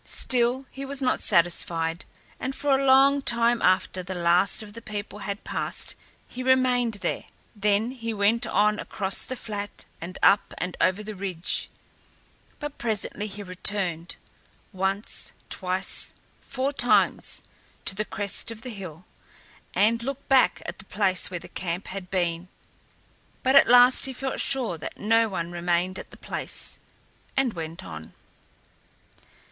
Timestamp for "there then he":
7.05-8.11